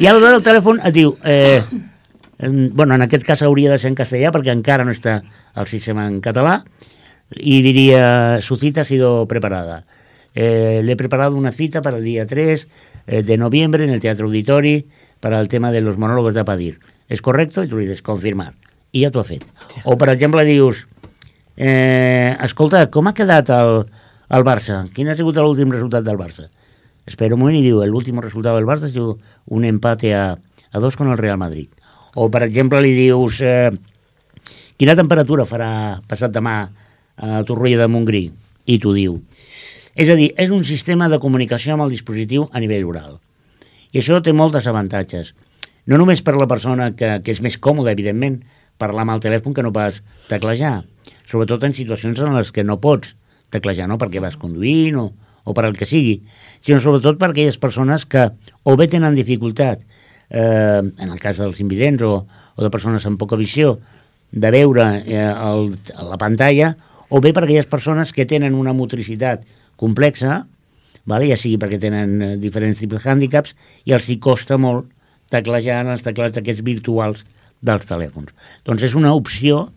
[0.00, 1.62] I aleshores el telèfon et diu, eh,
[2.72, 5.20] bueno, en aquest cas hauria de ser en castellà perquè encara no està
[5.54, 6.62] el sistema en català,
[7.30, 9.84] y diría, su cita ha sido preparada.
[10.34, 12.68] Eh, le he preparado una cita para el día 3
[13.06, 14.86] eh, de noviembre en el Teatro Auditori
[15.20, 16.80] para el tema de los monólogos de Padir.
[17.08, 17.62] ¿Es correcto?
[17.62, 18.54] I tu li dius, confirmar.
[18.92, 19.44] I ja t'ho ha fet.
[19.84, 20.86] O, per exemple, dius,
[21.56, 23.84] eh, escolta, com ha quedat el,
[24.30, 24.84] el Barça?
[24.94, 26.48] Quin ha sigut l'últim resultat del Barça?
[27.06, 30.38] Espera un moment i diu, el último resultado del Barça ha sido un empate a,
[30.72, 31.68] a dos con el Real Madrid.
[32.14, 33.70] O, per exemple, li dius, eh,
[34.80, 35.72] quina temperatura farà
[36.08, 36.60] passat demà
[37.20, 38.28] a Torroella de Montgrí?
[38.66, 39.18] I t'ho diu.
[39.94, 43.18] És a dir, és un sistema de comunicació amb el dispositiu a nivell oral.
[43.92, 45.34] I això té moltes avantatges.
[45.86, 48.36] no només per la persona que, que és més còmoda, evidentment,
[48.78, 50.84] parlar amb el telèfon que no pas teclejar,
[51.26, 53.16] sobretot en situacions en les que no pots
[53.50, 53.98] teclejar, no?
[53.98, 55.08] perquè vas conduint o,
[55.44, 56.20] o per al que sigui,
[56.62, 58.28] sinó sobretot per aquelles persones que
[58.62, 59.82] o bé tenen dificultat,
[60.30, 62.12] eh, en el cas dels invidents o,
[62.54, 63.78] o de persones amb poca visió,
[64.30, 65.74] de veure eh, el,
[66.06, 66.74] la pantalla,
[67.10, 69.42] o bé per aquelles persones que tenen una motricitat
[69.80, 70.44] complexa,
[71.06, 71.28] vale?
[71.30, 73.54] ja sigui perquè tenen eh, diferents tipus de hàndicaps,
[73.86, 74.90] i els hi costa molt
[75.30, 77.24] teclejar en els teclats aquests virtuals
[77.62, 78.32] dels telèfons.
[78.66, 79.68] Doncs és una opció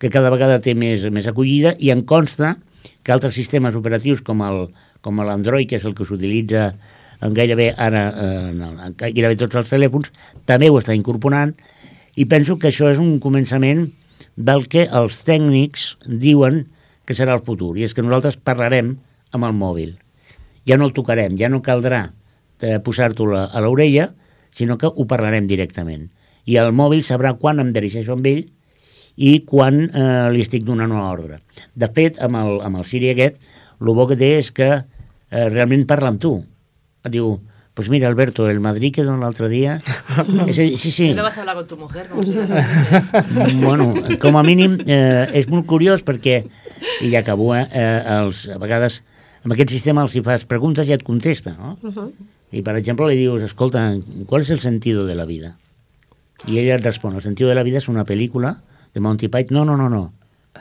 [0.00, 2.56] que cada vegada té més, més acollida i en consta
[3.04, 4.68] que altres sistemes operatius com el
[5.00, 6.70] com l'Android, que és el que s'utilitza
[7.24, 10.10] en gairebé ara eh, en gairebé tots els telèfons,
[10.48, 11.54] també ho està incorporant
[12.16, 13.86] i penso que això és un començament
[14.36, 16.64] del que els tècnics diuen
[17.06, 18.94] que serà el futur, i és que nosaltres parlarem
[19.36, 19.96] amb el mòbil.
[20.68, 22.10] Ja no el tocarem, ja no caldrà
[22.60, 24.10] eh, posar-t'ho a l'orella,
[24.52, 26.08] sinó que ho parlarem directament.
[26.46, 28.44] I el mòbil sabrà quan em dirigeixo amb ell
[29.20, 31.40] i quan eh, li estic donant una ordre.
[31.74, 33.40] De fet, amb el, amb el Siri aquest,
[33.80, 36.34] el bo que té és que eh, realment parla amb tu.
[37.04, 37.38] Et diu,
[37.74, 39.78] pues mira, Alberto, el Madrid que don l'altre dia...
[40.52, 41.12] sí, sí, sí.
[41.14, 42.08] No vas a hablar con tu mujer?
[42.08, 42.34] Com si
[43.64, 46.42] bueno, com a mínim, eh, és molt curiós perquè,
[47.00, 49.00] i ja acabo, eh, eh, els, a vegades
[49.44, 51.78] amb aquest sistema els hi fas preguntes i et contesta, no?
[51.82, 52.12] Uh -huh.
[52.50, 53.94] I, per exemple, li dius, escolta,
[54.26, 55.56] ¿cuál es el sentido de la vida?
[56.46, 59.56] Y ella responde, el sentido de la vida es una película de Monty Python.
[59.56, 60.12] No, no, no, no.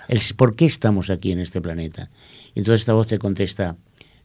[0.08, 2.10] El por qué estamos aquí en este planeta.
[2.54, 3.76] Y entonces esta voz te contesta,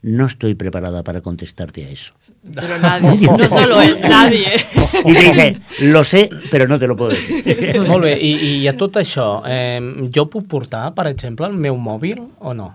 [0.03, 2.13] no estoy preparada para contestarte a eso.
[2.55, 4.49] Pero nadie, no solo él, nadie.
[5.05, 7.81] Y te dice, lo sé, pero no te lo puedo decir.
[7.89, 9.81] Molt bé, i, i a tot això, eh,
[10.13, 12.75] jo puc portar, per exemple, el meu mòbil o no?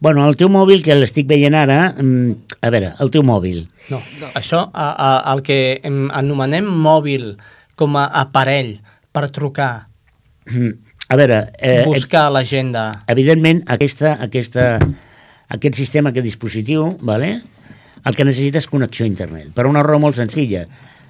[0.00, 3.64] Bueno, el teu mòbil, que l'estic veient ara, mm, a veure, el teu mòbil.
[3.90, 4.30] No, no.
[4.38, 7.32] això, a, a, el que anomenem mòbil
[7.78, 8.76] com a aparell
[9.12, 9.88] per trucar,
[11.08, 11.42] a veure...
[11.60, 13.02] Eh, buscar l'agenda...
[13.08, 14.76] Evidentment, aquesta, aquesta,
[15.48, 17.38] aquest sistema, aquest dispositiu, vale?
[18.06, 20.62] el que necessita és connexió a internet, per una raó molt senzilla,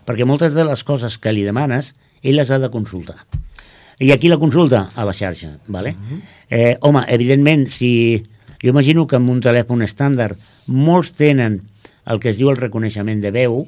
[0.08, 3.20] perquè moltes de les coses que li demanes, ell les ha de consultar.
[4.02, 4.88] I aquí la consulta?
[4.96, 5.90] A la xarxa, vale?
[5.90, 6.20] Uh -huh.
[6.50, 8.24] eh, home, evidentment, si
[8.62, 11.60] jo imagino que amb un telèfon estàndard molts tenen
[12.08, 13.62] el que es diu el reconeixement de veu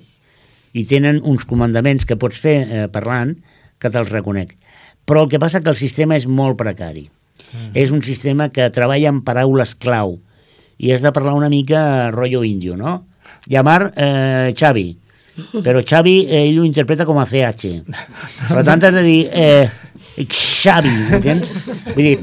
[0.73, 3.35] i tenen uns comandaments que pots fer eh, parlant
[3.81, 4.57] que te'ls reconec.
[5.07, 7.09] Però el que passa que el sistema és molt precari.
[7.51, 7.71] Mm.
[7.75, 10.19] És un sistema que treballa amb paraules clau
[10.81, 13.07] i has de parlar una mica rotllo índio, no?
[13.51, 14.89] Llamar eh, Xavi,
[15.65, 17.75] però Xavi eh, ell ho interpreta com a CH.
[18.49, 19.69] Per tant, has de dir eh,
[20.25, 21.53] Xavi, entens?
[21.93, 22.17] Vull dir,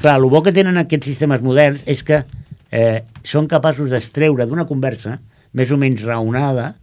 [0.00, 2.22] clar, el bo que tenen aquests sistemes moderns és que
[2.70, 5.18] eh, són capaços d'estreure d'una conversa
[5.52, 6.74] més o menys raonada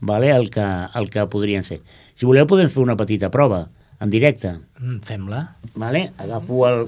[0.00, 1.80] vale, el, que, el que podrien ser.
[2.18, 3.64] Si voleu podem fer una petita prova
[4.02, 4.56] en directe.
[4.78, 5.44] Mm, Fem-la.
[5.78, 6.08] Vale?
[6.18, 6.84] Agafo el,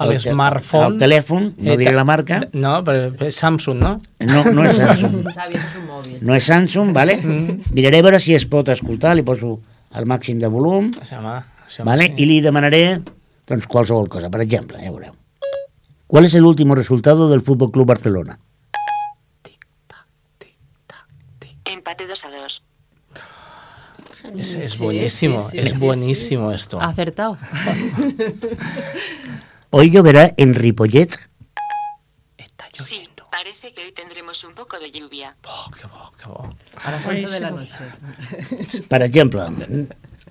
[0.00, 0.94] el, el smartphone.
[0.94, 2.40] El telèfon, no eh, diré la marca.
[2.54, 3.94] No, però és Samsung, no?
[4.26, 5.18] No, no és Samsung.
[5.34, 6.18] Sabi, és un mòbil.
[6.26, 7.18] No és Samsung, vale?
[7.22, 7.74] Mm.
[7.76, 9.58] Miraré a veure si es pot escoltar, li poso
[9.96, 10.92] el màxim de volum.
[11.06, 12.10] Sembla, sembla vale?
[12.12, 12.22] Sí.
[12.22, 12.82] I li demanaré
[13.46, 14.30] doncs, qualsevol cosa.
[14.30, 15.14] Per exemple, ja veureu.
[16.06, 18.38] ¿Cuál es el último resultado del Fútbol Club Barcelona?
[19.42, 19.66] Tic.
[21.64, 22.62] Empate 2 a 2.
[24.36, 26.80] Es, es buenísimo, sí, sí, sí, es buenísimo esto.
[26.80, 27.38] Acertado.
[29.70, 31.10] Hoy lloverá en Ripollet.
[32.36, 32.84] Está lloviendo.
[32.84, 35.34] Sí, parece que hoy tendremos un poco de lluvia.
[35.44, 36.54] Oh, qué bo, qué bo.
[36.82, 37.78] A las 11 de la noche.
[38.88, 39.42] Per exemple,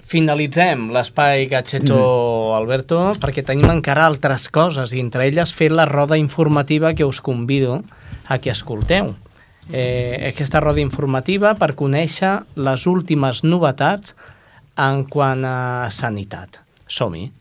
[0.05, 2.55] finalitzem l'espai Gadgeto mm.
[2.57, 7.21] Alberto perquè tenim encara altres coses i entre elles fer la roda informativa que us
[7.21, 7.81] convido
[8.27, 9.15] a que escolteu.
[9.71, 14.13] Eh, aquesta roda informativa per conèixer les últimes novetats
[14.77, 16.61] en quant a sanitat.
[16.85, 17.31] Som-hi.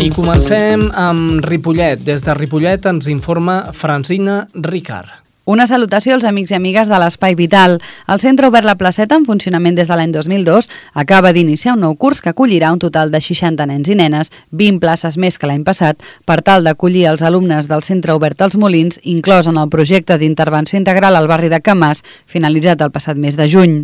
[0.00, 2.00] I comencem amb Ripollet.
[2.00, 5.19] Des de Ripollet ens informa Francina Ricard.
[5.50, 7.72] Una salutació als amics i amigues de l'Espai Vital.
[8.06, 11.96] El Centre Obert La Placeta, en funcionament des de l'any 2002, acaba d'iniciar un nou
[11.98, 15.64] curs que acollirà un total de 60 nens i nenes, 20 places més que l'any
[15.66, 20.20] passat, per tal d'acollir els alumnes del Centre Obert als Molins, inclòs en el projecte
[20.20, 23.74] d'intervenció integral al barri de Camàs, finalitzat el passat mes de juny.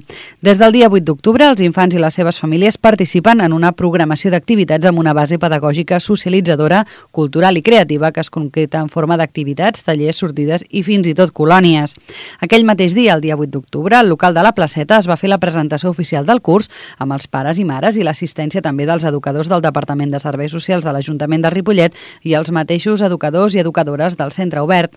[0.47, 4.31] Des del dia 8 d'octubre, els infants i les seves famílies participen en una programació
[4.31, 9.83] d'activitats amb una base pedagògica socialitzadora, cultural i creativa que es concreta en forma d'activitats,
[9.83, 11.95] tallers, sortides i fins i tot col·lar errònies.
[12.41, 15.29] Aquell mateix dia, el dia 8 d'octubre, al local de la placeta es va fer
[15.29, 19.49] la presentació oficial del curs amb els pares i mares i l'assistència també dels educadors
[19.49, 24.17] del Departament de Serveis Socials de l'Ajuntament de Ripollet i els mateixos educadors i educadores
[24.17, 24.93] del centre obert.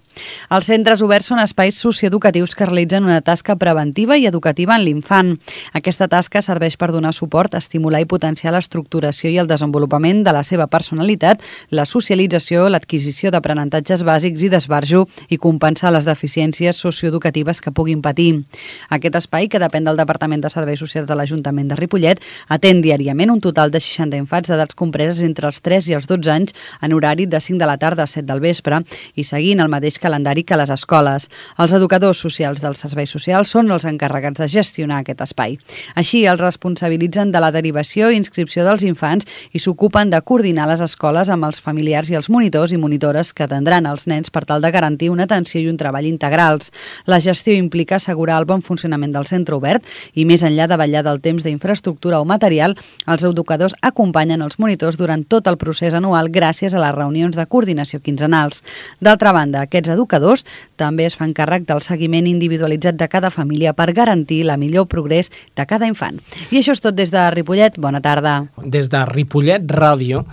[0.50, 5.38] Els centres oberts són espais socioeducatius que realitzen una tasca preventiva i educativa en l'infant.
[5.74, 10.44] Aquesta tasca serveix per donar suport, estimular i potenciar l'estructuració i el desenvolupament de la
[10.44, 11.42] seva personalitat,
[11.72, 18.44] la socialització, l'adquisició d'aprenentatges bàsics i d'esbarjo i compensar les deficiències socioeducatives que puguin patir.
[18.90, 23.32] Aquest espai, que depèn del Departament de Serveis Socials de l'Ajuntament de Ripollet, atén diàriament
[23.32, 26.94] un total de 60 infants d'edats compreses entre els 3 i els 12 anys en
[26.94, 28.82] horari de 5 de la tarda a 7 del vespre
[29.16, 31.30] i seguint el mateix calendari que les escoles.
[31.58, 35.58] Els educadors socials dels serveis socials són els encarregats de gestionar aquest espai.
[35.96, 40.84] Així, els responsabilitzen de la derivació i inscripció dels infants i s'ocupen de coordinar les
[40.86, 44.62] escoles amb els familiars i els monitors i monitores que atendran els nens per tal
[44.62, 46.72] de garantir una atenció i un treball integrals.
[47.06, 51.04] La gestió implica assegurar el bon funcionament del centre obert i, més enllà de vetllar
[51.04, 52.76] del temps d'infraestructura o material,
[53.08, 57.46] els educadors acompanyen els monitors durant tot el procés anual gràcies a les reunions de
[57.46, 58.64] coordinació quinzenals.
[59.02, 60.46] D'altra banda, aquests educadors
[60.78, 65.32] també es fan càrrec del seguiment individualitzat de cada família per garantir la millor progrés
[65.56, 66.20] de cada infant.
[66.52, 67.80] I això és tot des de Ripollet.
[67.80, 68.44] Bona tarda.
[68.64, 70.26] Des de Ripollet Ràdio,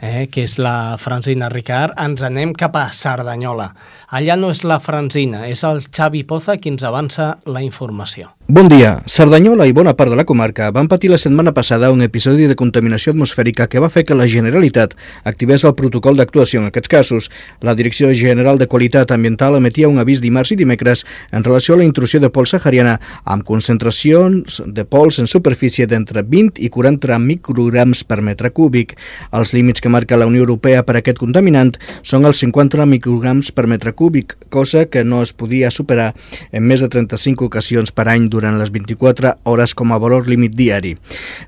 [0.00, 3.70] eh, que és la Francina Ricard, ens anem cap a Cerdanyola.
[4.06, 8.28] Allà no és la Francina, és el Xavi Poza qui ens avança la informació.
[8.46, 9.00] Bon dia.
[9.10, 12.54] Cerdanyola i bona part de la comarca van patir la setmana passada un episodi de
[12.54, 14.94] contaminació atmosfèrica que va fer que la Generalitat
[15.26, 17.26] activés el protocol d'actuació en aquests casos.
[17.66, 21.02] La Direcció General de Qualitat Ambiental emetia un avís dimarts i dimecres
[21.32, 26.22] en relació a la intrusió de pols sahariana amb concentracions de pols en superfície d'entre
[26.22, 28.94] 20 i 40 micrograms per metre cúbic.
[29.34, 31.74] Els límits que marca la Unió Europea per a aquest contaminant
[32.06, 36.12] són els 50 micrograms per metre cosa que no es podia superar
[36.52, 40.54] en més de 35 ocasions per any durant les 24 hores com a valor límit
[40.56, 40.94] diari.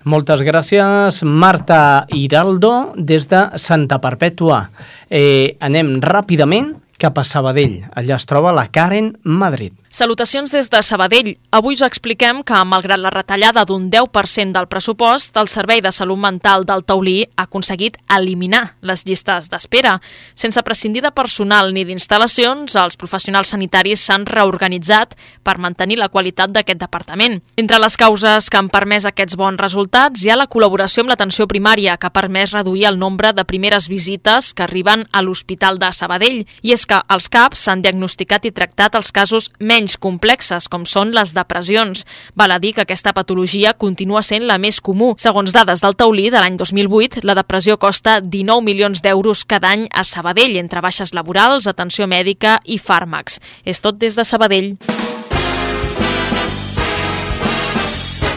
[0.03, 4.65] Moltes gràcies, Marta Hiraldo, des de Santa Perpètua.
[5.09, 7.79] Eh, anem ràpidament cap a Sabadell.
[7.95, 9.73] Allà es troba la Karen Madrid.
[9.93, 11.35] Salutacions des de Sabadell.
[11.53, 16.17] Avui us expliquem que, malgrat la retallada d'un 10% del pressupost, el Servei de Salut
[16.17, 19.99] Mental del Taulí ha aconseguit eliminar les llistes d'espera.
[20.33, 25.13] Sense prescindir de personal ni d'instal·lacions, els professionals sanitaris s'han reorganitzat
[25.45, 27.43] per mantenir la qualitat d'aquest departament.
[27.55, 31.45] Entre les causes que han permès aquests bons resultats hi ha la col·laboració amb l'atenció
[31.45, 35.93] primària, que ha permès reduir el nombre de primeres visites que arriben a l'Hospital de
[35.93, 36.47] Sabadell.
[36.65, 40.86] I és que els CAPs s'han diagnosticat i tractat els casos menys menys complexes, com
[40.88, 42.05] són les depressions.
[42.39, 45.13] Val a dir que aquesta patologia continua sent la més comú.
[45.19, 49.88] Segons dades del Taulí de l'any 2008, la depressió costa 19 milions d'euros cada any
[49.91, 53.39] a Sabadell, entre baixes laborals, atenció mèdica i fàrmacs.
[53.65, 54.75] És tot des de Sabadell.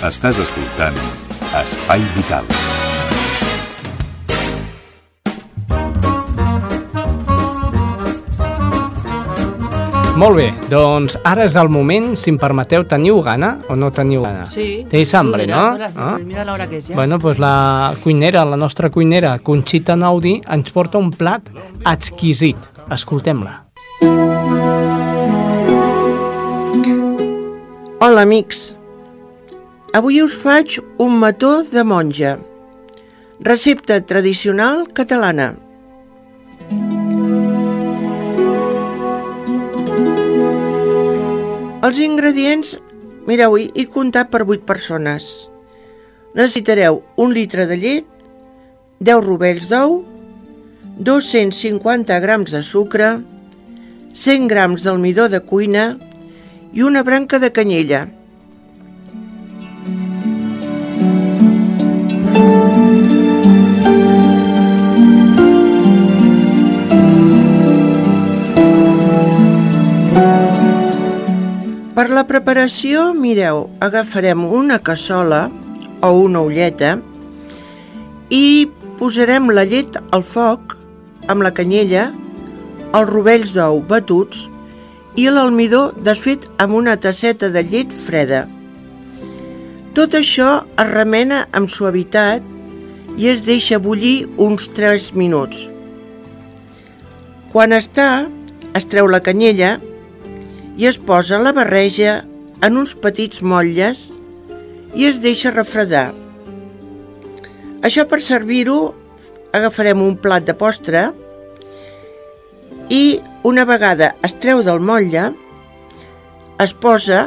[0.06, 0.98] Estàs escoltant
[1.56, 2.65] Espai Vital.
[10.16, 14.22] Molt bé, doncs ara és el moment, si em permeteu, teniu gana o no teniu
[14.24, 14.46] gana?
[14.48, 14.86] Sí.
[14.88, 15.88] Tenéis hambre, Tú no?
[15.92, 16.16] Ah?
[16.16, 16.94] Mira la hora que es ya.
[16.96, 21.50] Bueno, pues la cuinera, la nostra cuinera, Conxita Naudi, ens porta un plat
[21.84, 22.56] exquisit.
[22.88, 23.66] Escoltem-la.
[28.00, 28.72] Hola, amics.
[29.92, 32.38] Avui us faig un mató de monja.
[33.44, 35.52] Recepta tradicional catalana.
[41.86, 42.72] Els ingredients,
[43.28, 45.26] mireu, he he comptat per 8 persones.
[46.34, 48.08] Necessitareu un litre de llet,
[49.06, 50.00] 10 rovells d'ou,
[51.10, 53.12] 250 grams de sucre,
[54.24, 55.84] 100 grams d'almidó de cuina
[56.74, 58.02] i una branca de canyella.
[71.96, 75.46] Per la preparació, mireu, agafarem una cassola
[76.04, 76.90] o una ulleta
[78.28, 78.68] i
[78.98, 80.74] posarem la llet al foc
[81.32, 82.10] amb la canyella,
[82.92, 84.44] els rovells d'ou batuts
[85.16, 88.44] i l'almidó desfet amb una tasseta de llet freda.
[89.96, 92.44] Tot això es remena amb suavitat
[93.16, 95.64] i es deixa bullir uns 3 minuts.
[97.56, 98.26] Quan està,
[98.76, 99.95] es treu la canyella i
[100.84, 102.26] es posa la barreja
[102.60, 104.10] en uns petits motlles
[104.92, 106.10] i es deixa refredar.
[107.80, 108.92] Això per servir-ho
[109.56, 111.06] agafarem un plat de postre
[112.92, 113.18] i
[113.48, 115.30] una vegada es treu del motlle,
[116.60, 117.26] es posa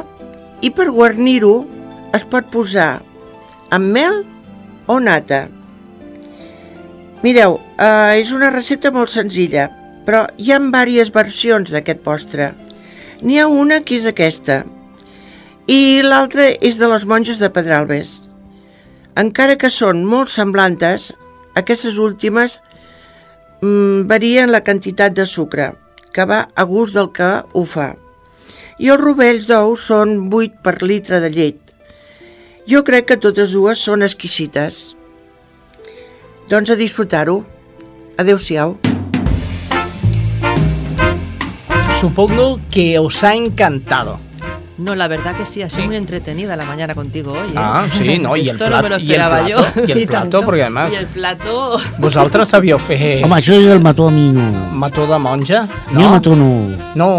[0.62, 1.54] i per guarnir-ho
[2.14, 3.00] es pot posar
[3.74, 4.22] amb mel
[4.90, 5.48] o nata.
[7.22, 9.68] Mireu, eh, és una recepta molt senzilla,
[10.06, 12.52] però hi ha diverses versions d'aquest postre.
[13.20, 14.62] N'hi ha una que és aquesta,
[15.70, 18.16] i l'altra és de les monges de Pedralbes.
[19.20, 21.10] Encara que són molt semblantes,
[21.54, 22.56] aquestes últimes
[23.60, 25.70] mm, varien la quantitat de sucre,
[26.10, 27.92] que va a gust del que ho fa.
[28.80, 31.60] I els rovells d'ou són 8 per litre de llet.
[32.66, 34.96] Jo crec que totes dues són exquisites.
[36.50, 37.42] Doncs a disfrutar-ho.
[38.18, 38.78] Adéu-siau.
[42.00, 44.18] Supongo que os ha encantado.
[44.78, 47.50] No, la verdad que sí, ha sido muy entretenida la mañana contigo hoy.
[47.50, 47.54] ¿eh?
[47.54, 49.84] Ah, sí, no, i el Esto plat, no me lo i el esperaba plato, yo.
[49.86, 51.78] i el plato, perquè además Y el plato...
[51.98, 54.46] vosaltres sabíeu fer Home, això del mató a mi no...
[54.72, 55.68] mató de monja?
[55.92, 56.00] No?
[56.00, 56.48] Jo el mató no...
[56.94, 57.10] No.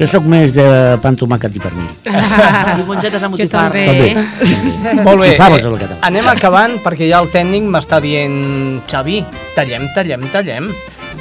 [0.00, 0.66] Jo sóc més de
[0.98, 1.92] pa amb tomàquet i pernil.
[2.80, 3.86] I mongetes amb Jo també.
[3.86, 5.04] També.
[5.06, 9.22] Molt bé, Faves eh, anem acabant perquè ja el tècnic m'està dient Xavi,
[9.54, 10.72] tallem, tallem, tallem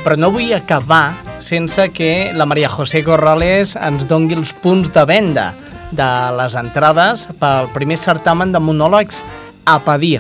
[0.03, 5.05] però no vull acabar sense que la Maria José Corrales ens dongui els punts de
[5.07, 5.53] venda
[5.95, 9.21] de les entrades pel primer certamen de monòlegs
[9.65, 10.19] a Padir.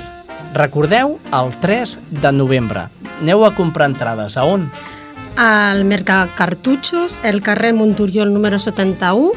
[0.53, 2.87] Recordeu, el 3 de novembre.
[3.19, 4.37] Aneu a comprar entrades.
[4.37, 4.69] A on?
[5.35, 9.33] Al Mercat Cartutxos, el carrer Monturiol número 71,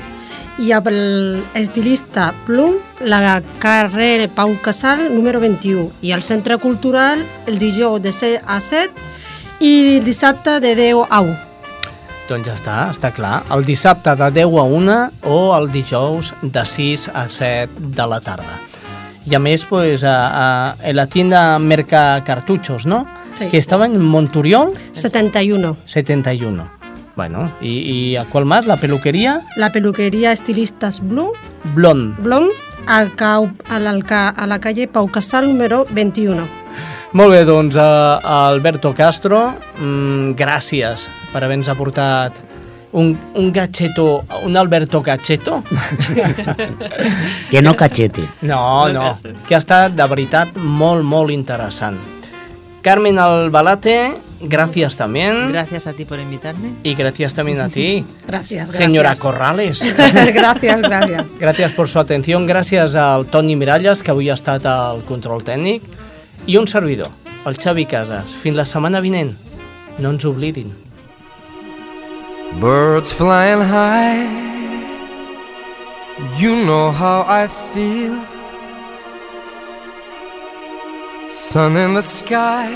[0.59, 7.59] i el estilista Plum, la carrer Pau Casal número 21, i al Centre Cultural el
[7.59, 9.16] dijous de 7 a 7
[9.61, 11.37] i el dissabte de 10 a 1.
[12.27, 13.45] Doncs ja està, està clar.
[13.55, 14.97] El dissabte de 10 a 1
[15.31, 18.59] o el dijous de 6 a 7 de la tarda.
[19.27, 23.07] I a més, pues, a, a, en la tienda Merca Cartuchos, ¿no?
[23.35, 23.49] Sí.
[23.51, 25.77] Que estaba en Monturiol 71.
[25.85, 26.71] 71.
[27.17, 28.67] Bueno, ¿y, y a cuál más?
[28.67, 29.43] ¿La peluquería?
[29.57, 31.31] La peluquería Estilistas Blum,
[31.75, 32.23] Blond.
[32.23, 32.49] Blom,
[32.87, 36.66] a, a, la, a la calle Pau Casal número 21.
[37.17, 39.39] Molt bé, doncs, a, a Alberto Castro,
[39.79, 42.43] mm, gràcies per haver-nos aportat
[42.93, 45.62] un, un gatxeto, un Alberto Gatxeto.
[47.51, 48.27] Que no cachete.
[48.43, 51.97] No, no, que ha estat de veritat molt, molt interessant.
[52.85, 55.49] Carmen Albalate, gracias también.
[55.49, 56.75] Gracias a ti por invitarme.
[56.83, 58.05] Y gracias también a ti.
[58.27, 58.71] Gracias.
[58.71, 59.25] Señora gracias.
[59.25, 59.95] Corrales.
[60.35, 61.25] gracias, gracias.
[61.41, 65.83] Gràcies per su atenció, gràcies al Toni Miralles, que avui ha estat al control tècnic,
[66.47, 67.09] i un servidor,
[67.44, 68.34] el Xavi Casas.
[68.42, 69.34] Fins la setmana vinent.
[69.99, 70.72] No ens oblidin.
[72.61, 74.24] Birds flying high,
[76.38, 78.16] you know how I feel.
[81.32, 82.70] Sun in the sky,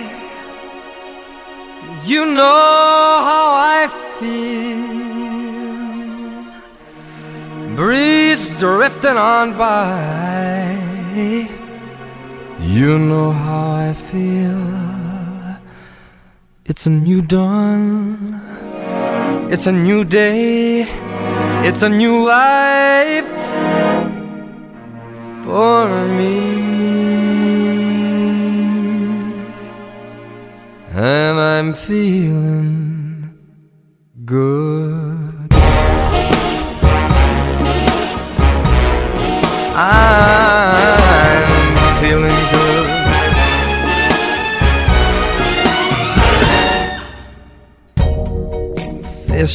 [2.04, 5.00] you know how I feel.
[7.76, 10.76] Breeze drifting on by,
[12.60, 15.58] you know how I feel.
[16.64, 18.40] It's a new dawn.
[19.52, 20.82] It's a new day,
[21.66, 23.26] it's a new life
[25.42, 25.88] for
[26.18, 26.38] me.
[30.94, 33.34] And I'm feeling
[34.24, 34.59] good.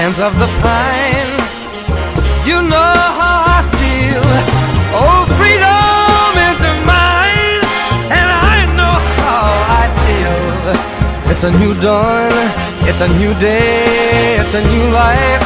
[0.00, 1.32] scent of the pine.
[2.48, 4.26] You know how I feel.
[5.00, 6.60] Oh, freedom is
[6.92, 7.60] mine,
[8.18, 9.44] and I know how
[9.80, 10.40] I feel.
[11.30, 12.32] It's a new dawn,
[12.88, 15.44] it's a new day, it's a new life.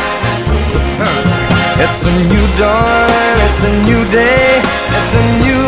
[1.84, 4.62] It's a new dawn, it's a new day,
[4.98, 5.60] it's a new